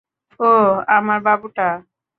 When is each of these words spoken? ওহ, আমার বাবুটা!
ওহ, 0.39 0.69
আমার 0.97 1.19
বাবুটা! 1.21 1.67